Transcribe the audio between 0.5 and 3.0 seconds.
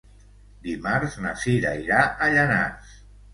Dimarts na Cira irà a Llanars.